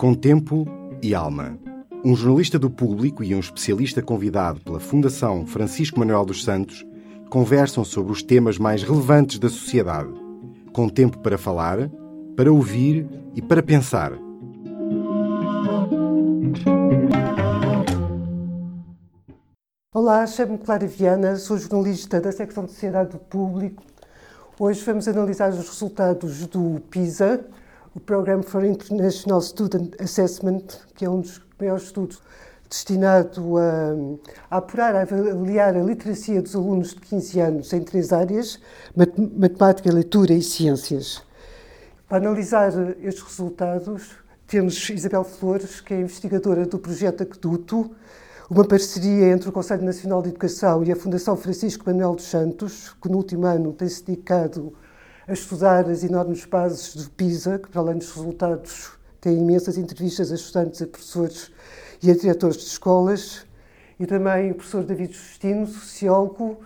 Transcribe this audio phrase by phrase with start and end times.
[0.00, 0.66] Com tempo
[1.02, 1.58] e alma.
[2.02, 6.86] Um jornalista do público e um especialista convidado pela Fundação Francisco Manuel dos Santos
[7.28, 10.08] conversam sobre os temas mais relevantes da sociedade.
[10.72, 11.90] Com tempo para falar,
[12.34, 14.14] para ouvir e para pensar.
[19.92, 23.82] Olá, chamo-me Clara Viana, sou jornalista da secção de Sociedade do Público.
[24.58, 27.44] Hoje vamos analisar os resultados do PISA,
[27.94, 30.62] o Program for International Student Assessment,
[30.94, 32.22] que é um dos maiores estudos
[32.68, 33.94] destinado a,
[34.48, 38.60] a apurar, a avaliar a literacia dos alunos de 15 anos em três áreas:
[39.36, 41.22] matemática, leitura e ciências.
[42.08, 42.72] Para analisar
[43.02, 47.90] estes resultados, temos Isabel Flores, que é investigadora do projeto Aqueduto,
[48.48, 52.94] uma parceria entre o Conselho Nacional de Educação e a Fundação Francisco Manuel dos Santos,
[53.00, 54.72] que no último ano tem se dedicado
[55.30, 60.32] a estudar as enormes bases do PISA, que para além dos resultados tem imensas entrevistas
[60.32, 61.52] a estudantes, a professores
[62.02, 63.46] e a diretores de escolas,
[64.00, 66.60] e também o professor David Justino, sociólogo,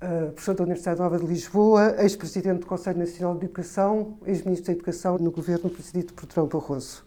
[0.00, 4.72] uh, professor da Universidade Nova de Lisboa, ex-presidente do Conselho Nacional de Educação, ex-ministro da
[4.72, 7.04] Educação no governo presidido por Trão Barroso.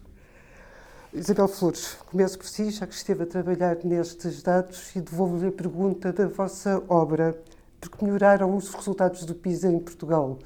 [1.13, 5.51] Isabel Flores, começo por si, já que esteve a trabalhar nestes dados e devolvo-lhe a
[5.53, 7.41] pergunta da vossa obra.
[7.79, 10.39] Por que melhoraram os resultados do PISA em Portugal?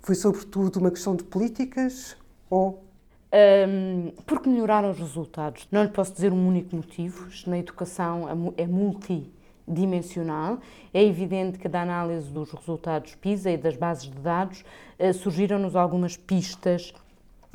[0.00, 2.16] Foi sobretudo uma questão de políticas
[2.48, 2.84] ou
[3.32, 5.68] um, porque melhoraram os resultados.
[5.70, 7.28] Não lhe posso dizer um único motivo.
[7.46, 10.58] Na educação é multidimensional.
[10.92, 14.64] É evidente que da análise dos resultados PISA e das bases de dados
[14.98, 16.92] uh, surgiram-nos algumas pistas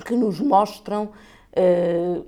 [0.06, 1.10] que nos mostram
[1.52, 2.26] uh,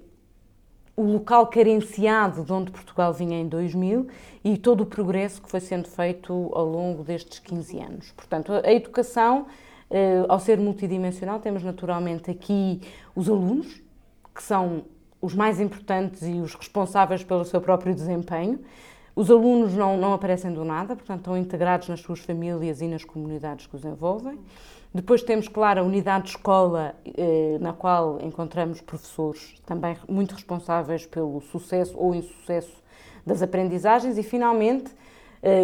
[0.98, 4.08] o local carenciado de onde Portugal vinha em 2000
[4.44, 8.12] e todo o progresso que foi sendo feito ao longo destes 15 anos.
[8.14, 9.77] Portanto, a educação, eh,
[10.28, 12.82] ao ser multidimensional, temos naturalmente aqui
[13.16, 13.82] os alunos,
[14.34, 14.84] que são
[15.22, 18.60] os mais importantes e os responsáveis pelo seu próprio desempenho.
[19.16, 23.04] Os alunos não, não aparecem do nada, portanto, estão integrados nas suas famílias e nas
[23.04, 24.40] comunidades que os envolvem.
[24.94, 31.06] Depois temos, claro, a unidade de escola, eh, na qual encontramos professores também muito responsáveis
[31.06, 32.84] pelo sucesso ou insucesso
[33.26, 34.18] das aprendizagens.
[34.18, 35.07] E, finalmente, eh,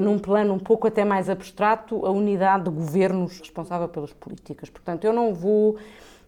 [0.02, 4.70] num plano um pouco até mais abstrato, a unidade de governos responsável pelas políticas.
[4.70, 5.78] Portanto, eu não vou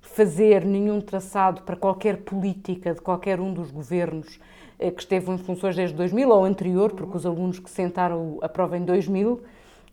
[0.02, 4.40] fazer nenhum traçado para qualquer política de qualquer um dos governos
[4.80, 8.48] eh, que esteve em funções desde 2000 ou anterior, porque os alunos que sentaram a
[8.48, 9.42] prova em 2000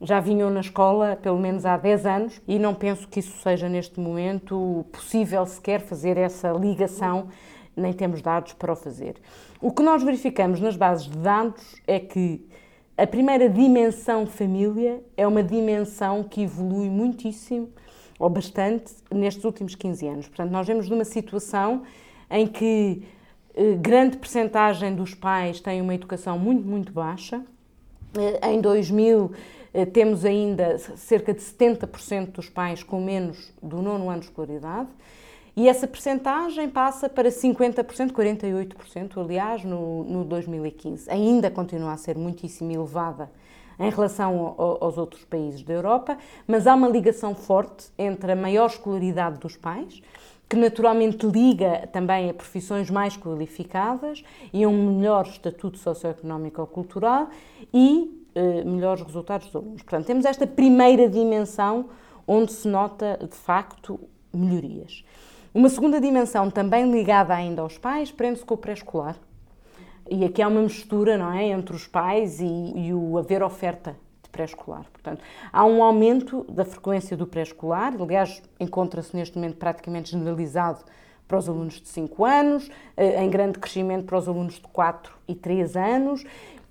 [0.01, 3.69] já vinham na escola pelo menos há 10 anos e não penso que isso seja
[3.69, 7.29] neste momento possível sequer fazer essa ligação,
[7.77, 9.17] nem temos dados para o fazer.
[9.61, 12.45] O que nós verificamos nas bases de dados é que
[13.03, 17.69] a primeira dimensão família é uma dimensão que evolui muitíssimo
[18.17, 20.29] ou bastante nestes últimos 15 anos.
[20.29, 21.83] Portanto, nós vemos numa situação
[22.31, 23.03] em que
[23.57, 27.43] eh, grande percentagem dos pais têm uma educação muito, muito baixa.
[28.17, 29.33] Eh, em 2000
[29.75, 34.91] eh, temos ainda cerca de 70% dos pais com menos do nono ano de escolaridade
[35.55, 41.11] e essa percentagem passa para 50%, 48%, aliás, no, no 2015.
[41.11, 43.31] Ainda continua a ser muitíssimo elevada
[43.79, 48.37] em relação ao, aos outros países da Europa, mas há uma ligação forte entre a
[48.37, 50.03] maior escolaridade dos pais,
[50.49, 56.67] que naturalmente liga também a profissões mais qualificadas e a um melhor estatuto socioeconómico ou
[56.67, 57.29] cultural
[57.73, 59.83] e eh, melhores resultados dos alunos.
[59.83, 61.91] Portanto, temos esta primeira dimensão
[62.27, 63.99] onde se nota, de facto,
[64.33, 65.05] melhorias.
[65.55, 69.17] Uma segunda dimensão, também ligada ainda aos pais, prende-se com o pré-escolar.
[70.11, 73.95] E aqui há uma mistura, não é, entre os pais e, e o haver oferta
[74.23, 74.87] de pré-escolar.
[74.91, 80.85] Portanto, há um aumento da frequência do pré-escolar, aliás, encontra-se neste momento praticamente generalizado
[81.29, 85.15] para os alunos de 5 anos, eh, em grande crescimento para os alunos de 4
[85.29, 86.25] e 3 anos,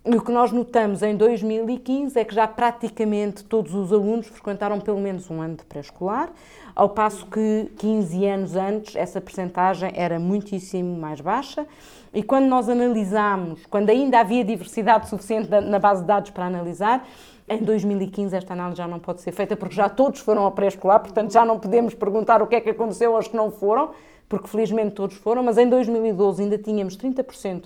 [0.03, 4.79] e o que nós notamos em 2015 é que já praticamente todos os alunos frequentaram
[4.79, 6.31] pelo menos um ano de pré-escolar,
[6.75, 11.67] ao passo que 15 anos antes essa percentagem era muitíssimo mais baixa.
[12.11, 17.07] E quando nós analisamos, quando ainda havia diversidade suficiente na base de dados para analisar,
[17.47, 20.99] em 2015 esta análise já não pode ser feita porque já todos foram ao pré-escolar,
[20.99, 23.91] portanto já não podemos perguntar o que é que aconteceu aos que não foram,
[24.27, 27.65] porque felizmente todos foram, mas em 2012 ainda tínhamos 30%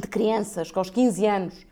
[0.00, 1.66] de crianças que aos 15 anos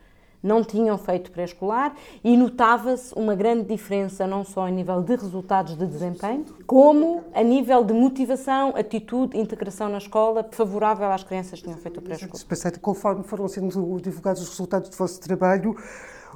[0.45, 5.75] não tinham feito pré-escolar e notava-se uma grande diferença não só a nível de resultados
[5.75, 11.65] de desempenho, como a nível de motivação, atitude, integração na escola favorável às crianças que
[11.65, 12.79] tinham feito o pré-escolar.
[12.79, 15.75] Conforme foram sendo divulgados os resultados do vosso trabalho,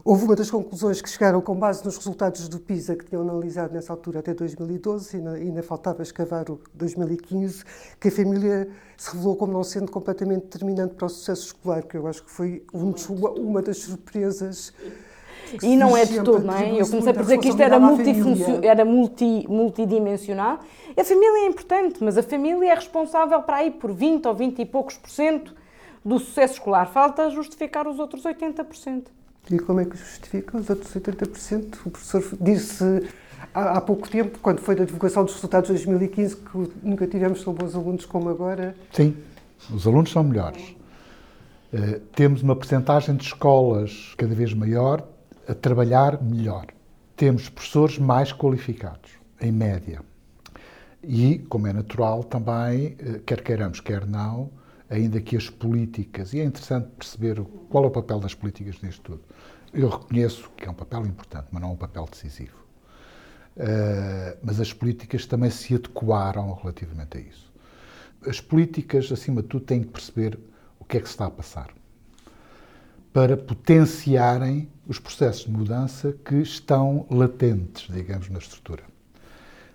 [0.04, 3.74] Houve uma das conclusões que chegaram com base nos resultados do PISA que tinham analisado
[3.74, 7.64] nessa altura até 2012, e ainda, faltava escavar o 2015,
[8.00, 11.98] que a família se revelou como não sendo completamente determinante para o sucesso escolar, que
[11.98, 12.94] eu acho que foi um,
[13.38, 14.74] uma das surpresas
[15.64, 16.80] e não é de todo, não é?
[16.80, 17.80] Eu comecei por dizer que isto era,
[18.64, 20.60] era multi, multidimensional.
[20.96, 24.60] A família é importante, mas a família é responsável para aí por 20 ou 20
[24.60, 25.56] e poucos por cento
[26.06, 26.86] do sucesso escolar.
[26.86, 29.08] Falta justificar os outros 80%.
[29.52, 31.80] E como é que justifica os outros 80%?
[31.86, 32.84] O professor disse
[33.54, 37.44] há, há pouco tempo, quando foi da divulgação dos resultados de 2015, que nunca tivemos
[37.44, 38.76] tão bons alunos como agora.
[38.92, 39.18] Sim,
[39.74, 40.76] os alunos são melhores.
[41.74, 45.08] Uh, temos uma percentagem de escolas cada vez maior
[45.48, 46.68] a trabalhar melhor.
[47.16, 49.12] Temos professores mais qualificados,
[49.42, 50.02] em média.
[51.04, 54.52] E, como é natural, também, uh, quer queiramos, quer não,
[54.90, 59.02] ainda que as políticas, e é interessante perceber qual é o papel das políticas nisto
[59.02, 59.22] tudo.
[59.74, 62.58] Eu reconheço que é um papel importante, mas não é um papel decisivo.
[63.56, 67.52] Uh, mas as políticas também se adequaram relativamente a isso.
[68.26, 70.40] As políticas, acima de tudo, têm que perceber
[70.80, 71.70] o que é que se está a passar
[73.12, 78.84] para potenciarem os processos de mudança que estão latentes, digamos, na estrutura.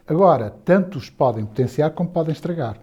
[0.07, 2.79] Agora, tanto os podem potenciar como podem estragar.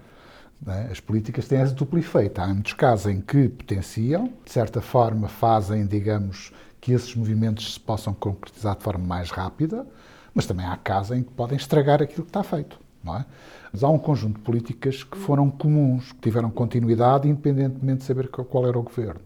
[0.68, 0.92] É?
[0.92, 2.40] As políticas têm esse duplo efeito.
[2.40, 7.80] Há muitos casos em que potenciam, de certa forma fazem, digamos, que esses movimentos se
[7.80, 9.86] possam concretizar de forma mais rápida,
[10.34, 12.80] mas também há casos em que podem estragar aquilo que está feito.
[13.04, 13.26] Não é?
[13.74, 18.28] Mas há um conjunto de políticas que foram comuns, que tiveram continuidade, independentemente de saber
[18.28, 19.22] qual era o governo.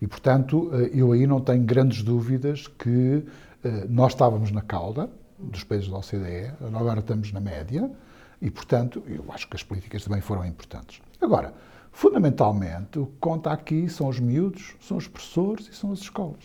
[0.00, 3.22] E, portanto, eh, eu aí não tenho grandes dúvidas que
[3.62, 7.90] eh, nós estávamos na cauda dos países da OCDE, agora estamos na média,
[8.40, 11.00] e, portanto, eu acho que as políticas também foram importantes.
[11.20, 11.54] Agora,
[11.90, 16.44] fundamentalmente, o que conta aqui são os miúdos, são os professores e são as escolas.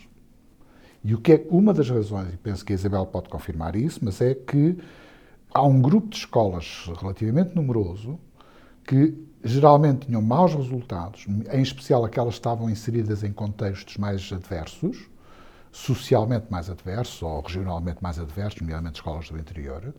[1.03, 3.99] E o que é uma das razões, e penso que a Isabel pode confirmar isso,
[4.03, 4.77] mas é que
[5.53, 8.19] há um grupo de escolas relativamente numeroso
[8.85, 9.13] que
[9.43, 15.09] geralmente tinham maus resultados, em especial aquelas que estavam inseridas em contextos mais adversos,
[15.71, 19.93] socialmente mais adversos ou regionalmente mais adversos, nomeadamente escolas do interior,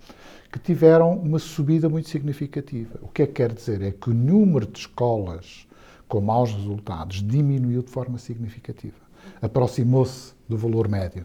[0.50, 2.98] que tiveram uma subida muito significativa.
[3.00, 3.82] O que é que quer dizer?
[3.82, 5.66] É que o número de escolas
[6.06, 8.96] com maus resultados diminuiu de forma significativa.
[9.40, 11.24] Aproximou-se do valor médio.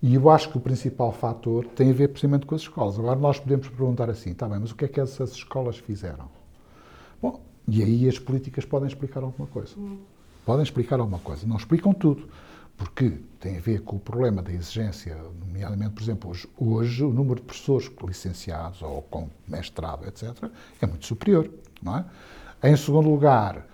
[0.00, 2.98] E eu acho que o principal fator tem a ver precisamente com as escolas.
[2.98, 6.28] Agora nós podemos perguntar assim, está bem, mas o que é que essas escolas fizeram?
[7.20, 9.74] Bom, e aí as políticas podem explicar alguma coisa.
[10.44, 11.46] Podem explicar alguma coisa.
[11.46, 12.28] Não explicam tudo
[12.76, 17.12] porque tem a ver com o problema da exigência, nomeadamente, por exemplo, hoje, hoje o
[17.12, 21.50] número de professores licenciados ou com mestrado, etc., é muito superior,
[21.82, 22.04] não é?
[22.62, 23.66] Em segundo lugar,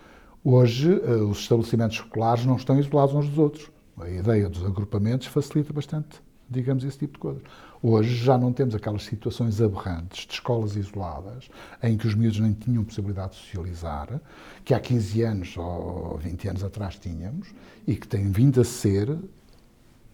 [0.43, 3.71] hoje eh, os estabelecimentos escolares não estão isolados uns dos outros.
[4.01, 7.43] A ideia dos agrupamentos facilita bastante, digamos, esse tipo de coisas.
[7.83, 11.49] Hoje já não temos aquelas situações aberrantes de escolas isoladas,
[11.83, 14.21] em que os miúdos nem tinham possibilidade de socializar,
[14.65, 17.49] que há 15 anos ou 20 anos atrás tínhamos,
[17.87, 19.17] e que tem vindo a ser,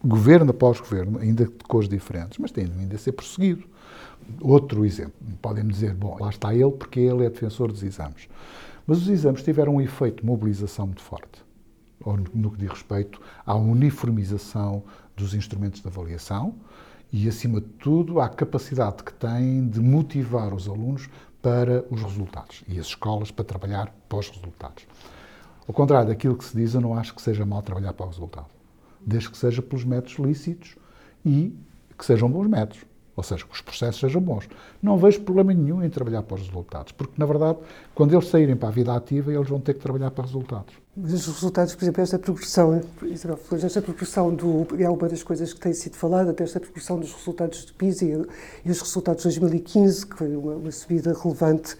[0.03, 3.63] governo após governo, ainda de cores diferentes, mas tem vindo a ser prosseguido.
[4.41, 8.27] Outro exemplo, podem-me dizer, bom, lá está ele porque ele é defensor dos exames.
[8.87, 11.43] Mas os exames tiveram um efeito de mobilização muito forte,
[12.33, 14.83] no que diz respeito à uniformização
[15.15, 16.55] dos instrumentos de avaliação,
[17.11, 21.07] e, acima de tudo, à capacidade que têm de motivar os alunos
[21.41, 24.85] para os resultados e as escolas para trabalhar os resultados.
[25.67, 28.09] Ao contrário daquilo que se diz, eu não acho que seja mal trabalhar para o
[28.09, 28.47] resultado,
[28.99, 30.75] desde que seja pelos métodos lícitos
[31.25, 31.55] e
[31.97, 32.85] que sejam bons métodos.
[33.15, 34.47] Ou seja, que os processos sejam bons.
[34.81, 37.59] Não vejo problema nenhum em trabalhar para os resultados, porque, na verdade,
[37.93, 40.75] quando eles saírem para a vida ativa, eles vão ter que trabalhar para resultados.
[40.97, 42.81] Mas os resultados, por exemplo, esta progressão,
[43.63, 47.65] esta progressão do, é uma das coisas que tem sido falada, desta progressão dos resultados
[47.65, 48.25] de PISA e,
[48.65, 51.75] e os resultados de 2015, que foi uma, uma subida relevante,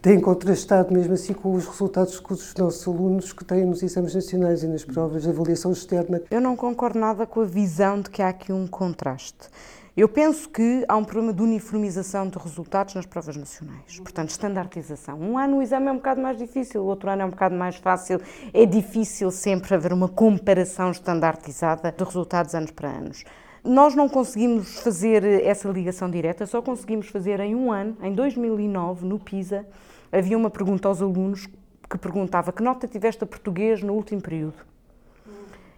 [0.00, 4.14] tem contrastado mesmo assim com os resultados que os nossos alunos que têm nos exames
[4.14, 6.22] nacionais e nas provas de avaliação externa.
[6.30, 9.48] Eu não concordo nada com a visão de que há aqui um contraste.
[9.96, 15.18] Eu penso que há um problema de uniformização de resultados nas provas nacionais, portanto, estandartização.
[15.18, 17.54] Um ano o exame é um bocado mais difícil, o outro ano é um bocado
[17.54, 18.20] mais fácil.
[18.52, 23.24] É difícil sempre haver uma comparação estandartizada de resultados anos para anos.
[23.64, 29.06] Nós não conseguimos fazer essa ligação direta, só conseguimos fazer em um ano, em 2009,
[29.06, 29.66] no PISA,
[30.12, 31.48] havia uma pergunta aos alunos
[31.88, 34.58] que perguntava que nota tiveste a português no último período.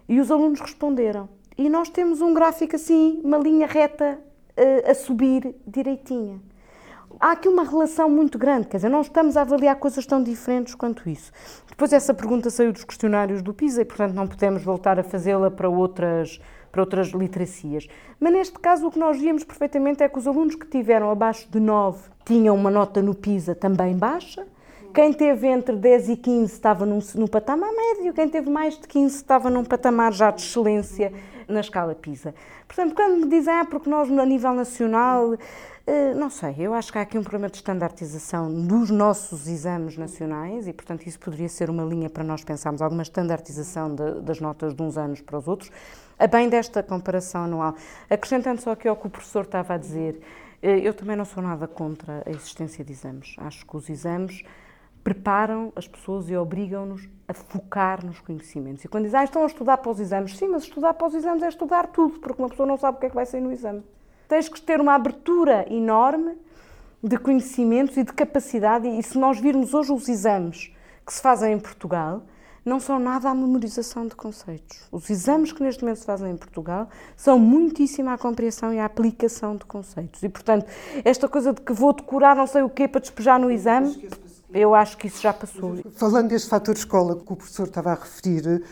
[0.09, 4.19] E os alunos responderam e nós temos um gráfico assim, uma linha reta
[4.57, 6.39] uh, a subir direitinha.
[7.19, 10.73] Há aqui uma relação muito grande, quer dizer, não estamos a avaliar coisas tão diferentes
[10.73, 11.31] quanto isso.
[11.67, 15.51] Depois essa pergunta saiu dos questionários do PISA e, portanto, não podemos voltar a fazê-la
[15.51, 16.39] para outras,
[16.71, 17.87] para outras literacias.
[18.19, 21.49] Mas neste caso o que nós víamos perfeitamente é que os alunos que tiveram abaixo
[21.49, 24.45] de 9 tinham uma nota no PISA também baixa,
[24.93, 28.87] quem teve entre 10 e 15 estava num, num patamar médio, quem teve mais de
[28.87, 31.13] 15 estava num patamar já de excelência
[31.49, 32.33] na escala PISA.
[32.67, 35.35] Portanto, quando me dizem, ah, porque nós a nível nacional,
[35.87, 39.97] eh, não sei, eu acho que há aqui um problema de standardização dos nossos exames
[39.97, 44.39] nacionais e, portanto, isso poderia ser uma linha para nós pensarmos alguma standardização de, das
[44.39, 45.71] notas de uns anos para os outros,
[46.19, 47.75] a bem desta comparação anual.
[48.09, 50.21] Acrescentando só aqui ao que o professor estava a dizer,
[50.61, 53.35] eh, eu também não sou nada contra a existência de exames.
[53.39, 54.43] Acho que os exames
[55.09, 58.85] preparam as pessoas e obrigam-nos a focar nos conhecimentos.
[58.85, 61.15] E quando dizem, ah, estão a estudar para os exames, sim, mas estudar para os
[61.15, 63.41] exames é estudar tudo, porque uma pessoa não sabe o que é que vai sair
[63.41, 63.81] no exame.
[64.27, 66.37] Tens que ter uma abertura enorme
[67.03, 70.71] de conhecimentos e de capacidade, e se nós virmos hoje os exames
[71.03, 72.21] que se fazem em Portugal,
[72.63, 74.87] não são nada a memorização de conceitos.
[74.91, 76.87] Os exames que neste momento se fazem em Portugal
[77.17, 80.21] são muitíssimo à compreensão e à aplicação de conceitos.
[80.21, 80.67] E, portanto,
[81.03, 84.07] esta coisa de que vou decorar não sei o quê para despejar no exame,
[84.53, 85.77] eu acho que isso já passou.
[85.91, 88.63] Falando deste fator escola que o professor estava a referir,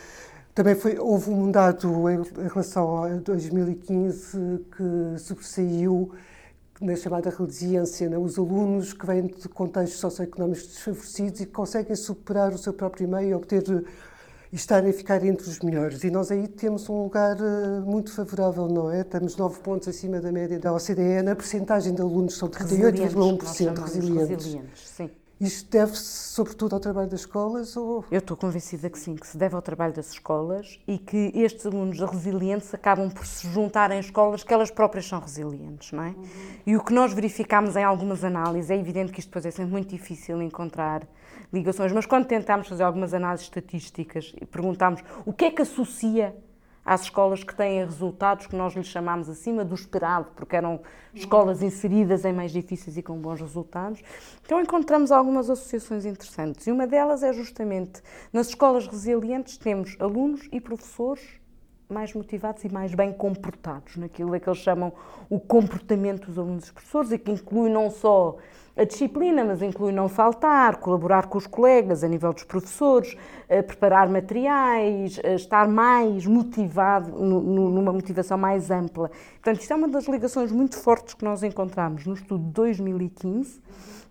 [0.54, 6.12] também foi, houve um dado em, relação a 2015 que sobressaiu
[6.82, 8.18] na chamada resiliência, né?
[8.18, 13.08] os alunos que vêm de contextos socioeconómicos desfavorecidos e que conseguem superar o seu próprio
[13.08, 13.64] meio e obter
[14.52, 16.04] e estarem a ficar entre os melhores.
[16.04, 19.02] E nós aí temos um lugar eh, muito favorável, não é?
[19.02, 24.30] Estamos 9 pontos acima da média da OCDE na percentagem de alunos, são 38,1% resilientes.
[24.30, 24.88] resilientes.
[24.88, 25.10] Sim.
[25.40, 27.78] Isto deve-se, sobretudo, ao trabalho das escolas?
[27.78, 28.04] Ou...
[28.10, 31.66] Eu estou convencida que sim, que se deve ao trabalho das escolas e que estes
[31.66, 36.10] alunos resilientes acabam por se juntar em escolas que elas próprias são resilientes, não é?
[36.10, 36.26] Uhum.
[36.66, 39.72] E o que nós verificamos em algumas análises, é evidente que isto depois é sempre
[39.72, 41.08] muito difícil encontrar
[41.54, 46.36] ligações, mas quando tentámos fazer algumas análises estatísticas e perguntámos o que é que associa
[46.88, 50.80] às escolas que têm resultados que nós lhes chamamos acima do esperado, porque eram
[51.14, 54.02] escolas inseridas em mais difíceis e com bons resultados.
[54.46, 58.02] Então encontramos algumas associações interessantes e uma delas é justamente
[58.32, 61.22] nas escolas resilientes temos alunos e professores
[61.90, 64.92] mais motivados e mais bem comportados naquilo que eles chamam
[65.30, 68.36] o comportamento dos alunos e professores e que inclui não só
[68.76, 73.18] a disciplina, mas inclui não faltar, colaborar com os colegas a nível dos professores,
[73.66, 79.10] preparar materiais, estar mais motivado, numa motivação mais ampla.
[79.36, 83.60] Portanto, isto é uma das ligações muito fortes que nós encontramos no estudo de 2015.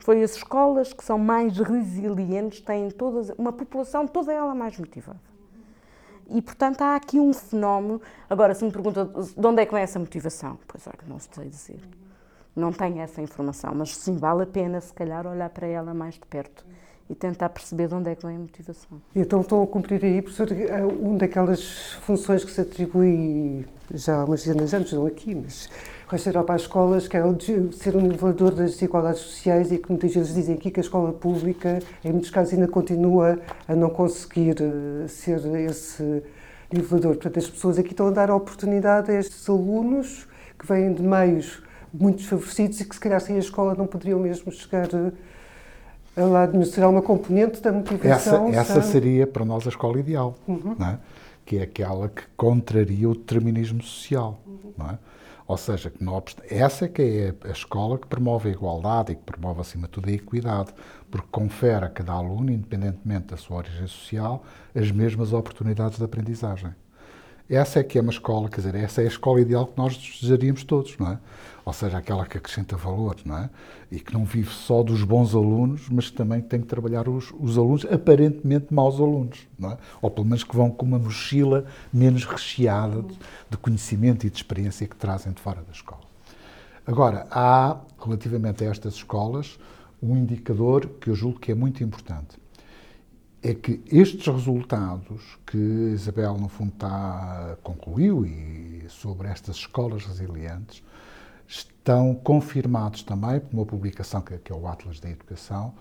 [0.01, 5.36] Foi as escolas que são mais resilientes, têm todas, uma população toda ela mais motivada.
[6.29, 8.01] E, portanto, há aqui um fenómeno.
[8.29, 11.49] Agora, se me pergunta de onde é que vem essa motivação, pois olha, não sei
[11.49, 11.81] dizer
[12.57, 16.15] não tenho essa informação, mas sim vale a pena, se calhar, olhar para ela mais
[16.15, 16.65] de perto
[17.09, 19.01] e tentar perceber de onde é que vem a motivação.
[19.15, 24.25] Então estão a cumprir aí, professor, eh, uma daquelas funções que se atribui já há
[24.25, 25.69] umas dezenas de anos, não aqui, mas
[26.09, 27.37] Resta Europa às escolas, que é o
[27.73, 31.13] ser um nivelador das desigualdades sociais e que muitas vezes dizem aqui que a escola
[31.13, 36.23] pública, em muitos casos, ainda continua a não conseguir eh, ser esse
[36.73, 37.15] nivelador.
[37.15, 41.03] Portanto, as pessoas aqui estão a dar a oportunidade a estes alunos que vêm de
[41.03, 41.61] meios
[41.93, 46.25] muito desfavorecidos e que se calhar sem a escola não poderiam mesmo chegar a, a
[46.25, 48.49] lá demonstrar uma componente da motivação.
[48.51, 50.77] Essa, essa seria para nós a escola ideal, uhum.
[50.81, 50.99] é?
[51.45, 54.39] que é aquela que contraria o determinismo social.
[54.47, 54.73] Uhum.
[55.49, 59.15] Ou seja, que não, essa é que é a escola que promove a igualdade e
[59.15, 60.73] que promove, acima de tudo, a equidade,
[61.09, 66.75] porque confere a cada aluno, independentemente da sua origem social, as mesmas oportunidades de aprendizagem.
[67.49, 69.97] Essa é que é uma escola, quer dizer, essa é a escola ideal que nós
[69.97, 71.19] desejaríamos todos, não é?
[71.67, 73.51] Ou seja, aquela que acrescenta valor, não é?
[73.91, 77.59] E que não vive só dos bons alunos, mas também tem que trabalhar os, os
[77.59, 79.79] alunos aparentemente maus alunos, não é?
[80.01, 83.19] Ou pelo menos que vão com uma mochila menos recheada de,
[83.51, 86.03] de conhecimento e de experiência que trazem de fora da escola.
[86.87, 89.59] Agora, há, relativamente a estas escolas,
[90.01, 92.39] um indicador que eu julgo que é muito importante
[93.43, 100.83] é que estes resultados que Isabel, no fundo, está, concluiu e sobre estas escolas resilientes
[101.47, 105.75] estão confirmados também por uma publicação que, que é o Atlas da Educação,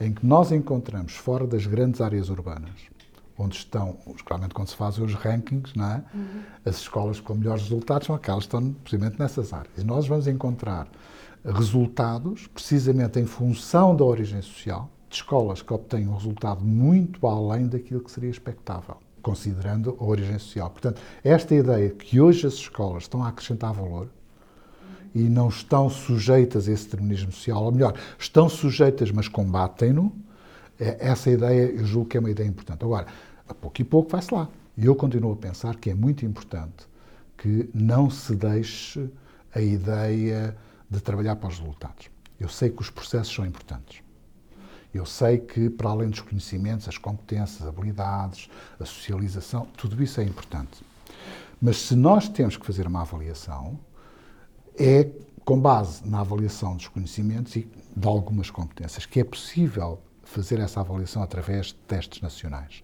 [0.00, 2.72] em que nós encontramos fora das grandes áreas urbanas,
[3.38, 6.16] onde estão, geralmente quando se fazem os rankings, é?
[6.16, 6.42] Uhum.
[6.64, 9.78] as escolas com melhores resultados são aquelas que estão precisamente nessas áreas.
[9.78, 10.88] E nós vamos encontrar
[11.44, 17.68] resultados, precisamente em função da origem social, de escolas que obtêm um resultado muito além
[17.68, 20.70] daquilo que seria expectável, considerando a origem social.
[20.70, 24.08] Portanto, esta ideia que hoje as escolas estão a acrescentar valor
[25.14, 30.12] e não estão sujeitas a esse determinismo social, ou melhor, estão sujeitas, mas combatem-no,
[30.78, 32.82] é, essa ideia eu julgo que é uma ideia importante.
[32.82, 33.06] Agora,
[33.48, 34.48] a pouco e pouco vai-se lá.
[34.76, 36.86] E eu continuo a pensar que é muito importante
[37.38, 39.08] que não se deixe
[39.54, 40.56] a ideia
[40.90, 42.10] de trabalhar para os resultados.
[42.40, 44.02] Eu sei que os processos são importantes.
[44.92, 50.20] Eu sei que, para além dos conhecimentos, as competências, as habilidades, a socialização, tudo isso
[50.20, 50.84] é importante.
[51.60, 53.78] Mas se nós temos que fazer uma avaliação,
[54.78, 55.10] é
[55.44, 60.80] com base na avaliação dos conhecimentos e de algumas competências, que é possível fazer essa
[60.80, 62.82] avaliação através de testes nacionais.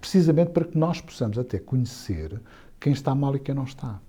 [0.00, 2.40] Precisamente para que nós possamos até conhecer
[2.80, 4.00] quem está mal e quem não está.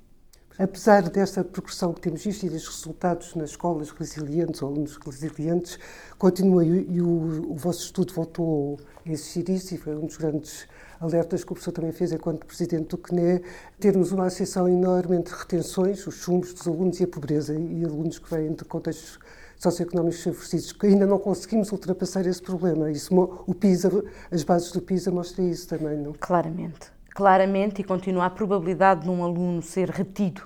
[0.60, 5.78] Apesar desta progressão que temos visto e dos resultados nas escolas resilientes, ou alunos resilientes,
[6.18, 10.68] continua e o, o vosso estudo voltou a insistir isso e foi um dos grandes
[11.00, 13.44] alertas que o professor também fez enquanto presidente do CNE,
[13.80, 18.18] termos uma associação enorme entre retenções, os chumbos dos alunos e a pobreza, e alunos
[18.18, 19.20] que vêm de contextos
[19.58, 22.90] socioeconómicos favorecidos, que ainda não conseguimos ultrapassar esse problema.
[22.90, 23.14] Isso,
[23.46, 23.92] o PISA,
[24.32, 26.14] as bases do PISA mostram isso também, não?
[26.14, 26.97] Claramente.
[27.18, 30.44] Claramente, e continua a probabilidade de um aluno ser retido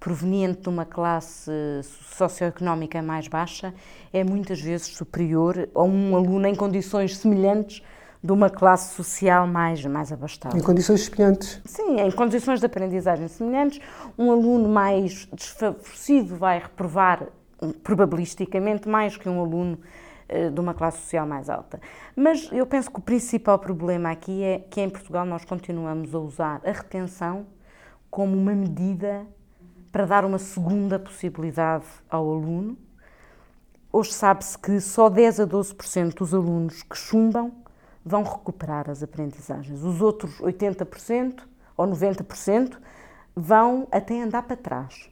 [0.00, 1.48] proveniente de uma classe
[2.12, 3.72] socioeconómica mais baixa
[4.12, 7.84] é muitas vezes superior a um aluno em condições semelhantes
[8.20, 10.58] de uma classe social mais, mais abastada.
[10.58, 11.60] Em condições semelhantes?
[11.64, 13.80] Sim, em condições de aprendizagem semelhantes,
[14.18, 17.28] um aluno mais desfavorecido vai reprovar
[17.84, 19.78] probabilisticamente mais que um aluno
[20.52, 21.80] de uma classe social mais alta.
[22.14, 26.18] Mas eu penso que o principal problema aqui é que em Portugal nós continuamos a
[26.18, 27.46] usar a retenção
[28.10, 29.26] como uma medida
[29.90, 32.76] para dar uma segunda possibilidade ao aluno.
[33.90, 37.52] Hoje sabe-se que só 10 a 12% dos alunos que chumbam
[38.04, 39.82] vão recuperar as aprendizagens.
[39.82, 41.40] Os outros 80%
[41.76, 42.76] ou 90%
[43.34, 45.10] vão até andar para trás.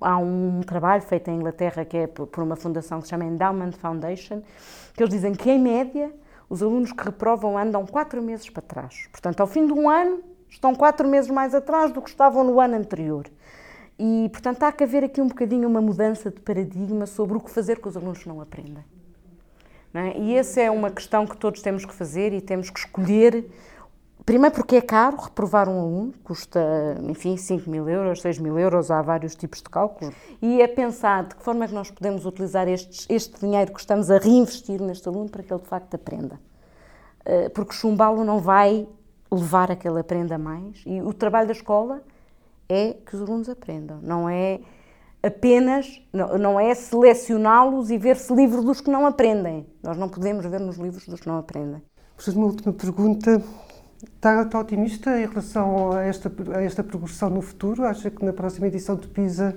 [0.00, 3.72] Há um trabalho feito em Inglaterra que é por uma fundação que se chama Endowment
[3.72, 4.42] Foundation,
[4.94, 6.12] que eles dizem que, em média,
[6.48, 9.08] os alunos que reprovam andam quatro meses para trás.
[9.10, 12.60] Portanto, ao fim de um ano, estão quatro meses mais atrás do que estavam no
[12.60, 13.26] ano anterior.
[13.98, 17.50] E, portanto, há que haver aqui um bocadinho uma mudança de paradigma sobre o que
[17.50, 18.84] fazer com os alunos não aprendem.
[19.94, 20.18] É?
[20.18, 23.50] E essa é uma questão que todos temos que fazer e temos que escolher.
[24.26, 26.60] Primeiro, porque é caro reprovar um aluno, custa,
[27.04, 30.12] enfim, 5 mil euros, 6 mil euros, há vários tipos de cálculos.
[30.42, 33.78] E é pensar de que forma é que nós podemos utilizar estes, este dinheiro que
[33.78, 36.40] estamos a reinvestir neste aluno para que ele de facto aprenda.
[37.24, 38.88] Eh, porque chumbá-lo não vai
[39.30, 40.82] levar a que ele aprenda mais.
[40.84, 42.02] E o trabalho da escola
[42.68, 44.58] é que os alunos aprendam, não é
[45.22, 49.68] apenas, não, não é selecioná-los e ver-se livre dos que não aprendem.
[49.84, 51.80] Nós não podemos ver nos livros dos que não aprendem.
[52.16, 53.40] Professor, uma última pergunta.
[54.02, 57.84] Está, está, otimista em relação a esta, a esta progressão no futuro?
[57.84, 59.56] Acha que na próxima edição de PISA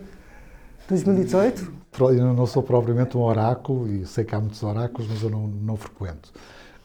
[0.87, 1.73] 2018?
[1.99, 5.47] Eu não sou propriamente um oráculo e sei que há muitos oráculos, mas eu não,
[5.47, 6.31] não frequento.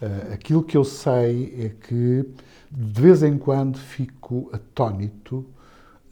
[0.03, 2.29] Uh, aquilo que eu sei é que
[2.71, 5.47] de vez em quando fico atónito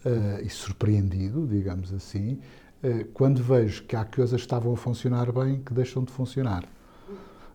[0.06, 2.38] uh, e surpreendido, digamos assim,
[2.84, 6.64] uh, quando vejo que há coisas que estavam a funcionar bem que deixam de funcionar,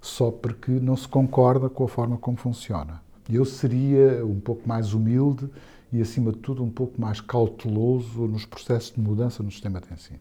[0.01, 3.06] só porque não se concorda com a forma como funciona.
[3.29, 5.49] Eu seria um pouco mais humilde
[5.91, 9.93] e, acima de tudo, um pouco mais cauteloso nos processos de mudança no sistema de
[9.93, 10.19] ensino.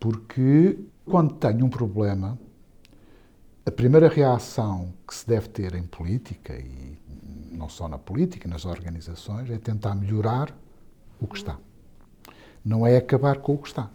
[0.00, 2.38] Porque quando tenho um problema,
[3.64, 6.98] a primeira reação que se deve ter em política, e
[7.52, 10.54] não só na política, nas organizações, é tentar melhorar
[11.20, 11.58] o que está.
[12.64, 13.90] Não é acabar com o que está.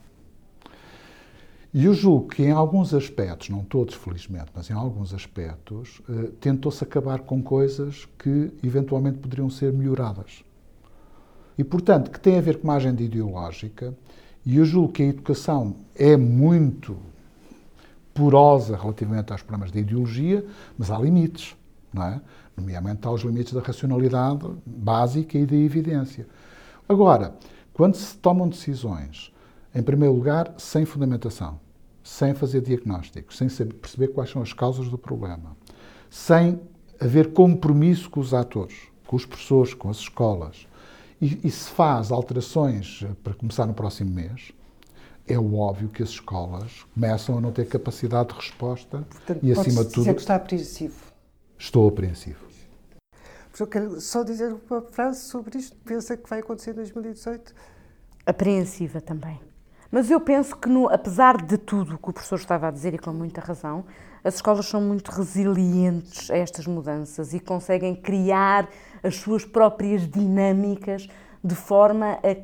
[1.71, 6.31] E eu julgo que em alguns aspectos, não todos felizmente, mas em alguns aspectos, eh,
[6.41, 10.43] tentou-se acabar com coisas que eventualmente poderiam ser melhoradas.
[11.55, 13.93] E, portanto, que tem a ver com uma agenda ideológica,
[14.43, 16.97] e eu julgo que a educação é muito
[18.15, 20.43] porosa relativamente aos problemas de ideologia,
[20.77, 21.55] mas há limites,
[21.93, 22.21] não é?
[22.57, 26.27] Nomeadamente há os limites da racionalidade básica e da evidência.
[26.87, 27.35] Agora,
[27.73, 29.31] quando se tomam decisões,
[29.73, 31.59] em primeiro lugar, sem fundamentação,
[32.03, 35.55] sem fazer diagnósticos, sem saber, perceber quais são as causas do problema,
[36.09, 36.59] sem
[36.99, 40.67] haver compromisso com os atores, com os professores, com as escolas,
[41.21, 44.51] e, e se faz alterações eh, para começar no próximo mês,
[45.27, 49.83] é óbvio que as escolas começam a não ter capacidade de resposta Portanto, e, acima
[49.83, 50.13] de tudo.
[50.13, 51.13] que está apreensivo.
[51.57, 52.49] Estou apreensivo.
[53.59, 55.75] Eu quero só dizer uma frase sobre isto.
[55.83, 57.53] Pensa que vai acontecer em 2018?
[58.25, 59.37] Apreensiva também.
[59.91, 62.93] Mas eu penso que, no, apesar de tudo o que o professor estava a dizer,
[62.93, 63.85] e com muita razão,
[64.23, 68.67] as escolas são muito resilientes a estas mudanças e conseguem criar
[69.01, 71.07] as suas próprias dinâmicas
[71.43, 72.35] de forma a,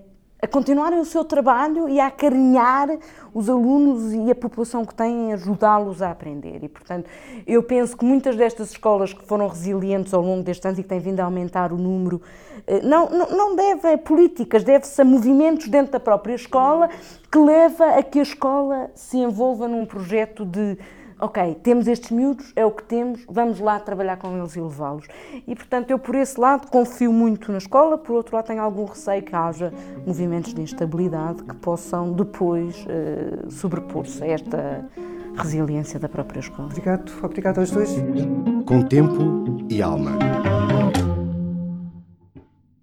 [0.45, 2.87] a continuarem o seu trabalho e a acarinhar
[3.33, 6.63] os alunos e a população que têm, ajudá-los a aprender.
[6.63, 7.09] E, portanto,
[7.47, 10.89] eu penso que muitas destas escolas que foram resilientes ao longo destes anos e que
[10.89, 12.21] têm vindo a aumentar o número,
[12.67, 16.89] eh, não, não, não deve a políticas, deve-se a movimentos dentro da própria escola
[17.31, 20.77] que leva a que a escola se envolva num projeto de
[21.19, 25.07] ok, temos estes miúdos, é o que temos, vamos lá trabalhar com eles e levá-los.
[25.47, 28.85] E, portanto, eu por esse lado confio muito na escola, por outro lado tenho algum
[28.85, 29.73] receio que haja
[30.05, 34.85] movimentos de instabilidade que possam depois uh, sobrepor-se a esta
[35.37, 36.67] resiliência da própria escola.
[36.67, 37.95] Obrigado, obrigado aos dois.
[38.65, 40.17] Com tempo e alma.